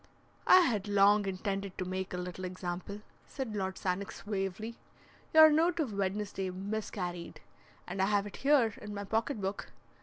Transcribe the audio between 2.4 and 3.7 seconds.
example," said